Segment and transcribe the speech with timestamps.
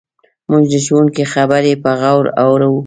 [0.49, 2.73] موږ د ښوونکي خبرې په غور اورو.